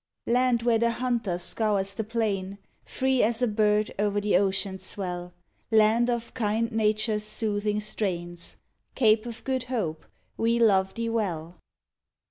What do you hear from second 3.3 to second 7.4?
a bird o'er the ocean's swell; Land of kind nature's